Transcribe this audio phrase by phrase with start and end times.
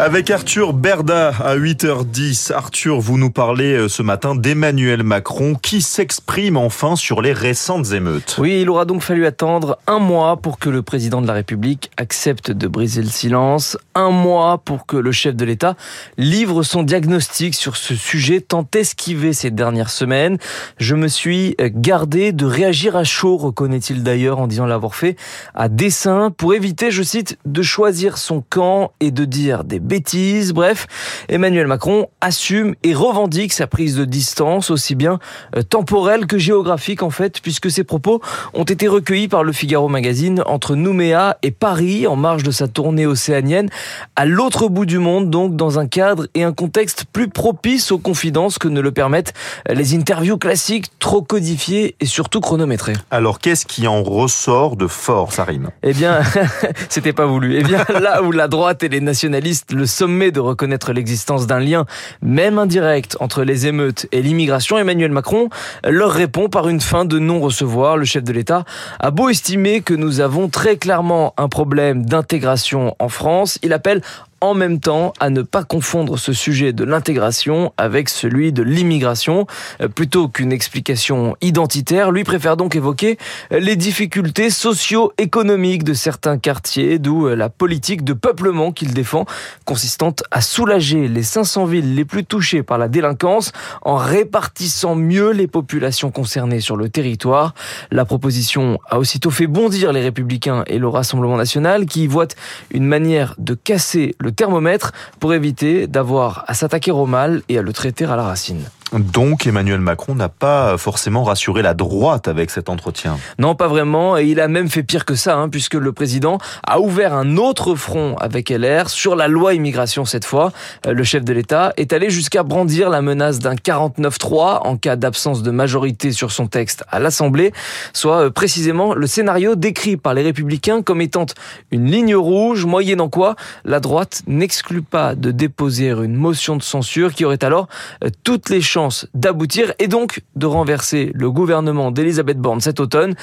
[0.00, 2.54] Avec Arthur Berda à 8h10.
[2.54, 7.92] Arthur, vous nous parlez euh, ce matin d'Emmanuel Macron qui s'exprime enfin sur les récentes
[7.92, 8.36] émeutes.
[8.38, 11.90] Oui, il aura donc fallu attendre un mois pour que le président de la République
[11.98, 15.76] accepte de briser le silence, un mois pour que le chef de l'État
[16.16, 20.38] livre son diagnostic sur ce sujet tant esquivé ces dernières semaines.
[20.78, 25.16] Je me suis gardé de réagir à chaud, reconnaît-il d'ailleurs en disant l'avoir fait
[25.54, 30.52] à dessein pour éviter, je cite, de choisir son camp et de dire des bêtises.
[30.52, 30.86] Bref,
[31.28, 35.18] Emmanuel Macron assume et revendique sa prise de distance, aussi bien
[35.56, 38.22] euh, temporelle que géographique en fait, puisque ses propos
[38.54, 42.68] ont été recueillis par le Figaro Magazine entre Nouméa et Paris en marge de sa
[42.68, 43.68] tournée océanienne,
[44.14, 47.98] à l'autre bout du monde, donc dans un cadre et un contexte plus propice aux
[47.98, 49.34] confidences que ne le permettent
[49.68, 52.94] les interviews classiques trop codifiées et surtout chronométrées.
[53.10, 56.20] Alors qu'est-ce qui en ressort de fort, Sarim Eh bien,
[56.88, 57.58] c'était pas voulu.
[57.58, 61.58] Eh bien, là où la droite et les nationalistes le sommet de reconnaître l'existence d'un
[61.58, 61.86] lien,
[62.20, 65.48] même indirect, entre les émeutes et l'immigration, Emmanuel Macron
[65.88, 67.96] leur répond par une fin de non-recevoir.
[67.96, 68.64] Le chef de l'État
[68.98, 74.02] a beau estimer que nous avons très clairement un problème d'intégration en France, il appelle
[74.40, 79.46] en même temps à ne pas confondre ce sujet de l'intégration avec celui de l'immigration.
[79.80, 83.18] Euh, plutôt qu'une explication identitaire, lui préfère donc évoquer
[83.50, 89.26] les difficultés socio-économiques de certains quartiers, d'où euh, la politique de peuplement qu'il défend,
[89.64, 95.30] consistant à soulager les 500 villes les plus touchées par la délinquance en répartissant mieux
[95.30, 97.54] les populations concernées sur le territoire.
[97.90, 102.28] La proposition a aussitôt fait bondir les républicains et le Rassemblement national qui y voient
[102.70, 107.62] une manière de casser le thermomètre pour éviter d'avoir à s'attaquer au mal et à
[107.62, 108.64] le traiter à la racine.
[108.92, 113.18] Donc Emmanuel Macron n'a pas forcément rassuré la droite avec cet entretien.
[113.38, 114.18] Non, pas vraiment.
[114.18, 117.36] Et il a même fait pire que ça, hein, puisque le président a ouvert un
[117.36, 120.52] autre front avec LR sur la loi immigration cette fois.
[120.86, 124.96] Euh, le chef de l'État est allé jusqu'à brandir la menace d'un 49-3 en cas
[124.96, 127.52] d'absence de majorité sur son texte à l'Assemblée,
[127.92, 131.26] soit euh, précisément le scénario décrit par les républicains comme étant
[131.70, 137.12] une ligne rouge, moyennant quoi la droite n'exclut pas de déposer une motion de censure
[137.12, 137.68] qui aurait alors
[138.04, 138.79] euh, toutes les chances
[139.14, 143.14] d'aboutir et donc de renverser le gouvernement d'Elisabeth Borne cet automne.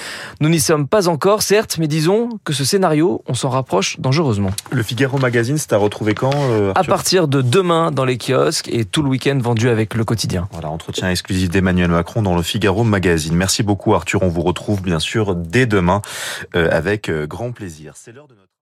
[0.41, 4.51] Nous n'y sommes pas encore, certes, mais disons que ce scénario, on s'en rapproche dangereusement.
[4.71, 8.69] Le Figaro Magazine, c'est à retrouver quand euh, À partir de demain dans les kiosques
[8.71, 10.47] et tout le week-end vendu avec le quotidien.
[10.51, 13.35] Voilà, entretien exclusif d'Emmanuel Macron dans le Figaro Magazine.
[13.35, 16.01] Merci beaucoup Arthur, on vous retrouve bien sûr dès demain
[16.55, 17.93] euh, avec euh, grand plaisir.
[17.95, 18.47] C'est l'heure de notre